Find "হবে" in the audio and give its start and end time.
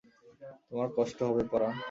1.27-1.43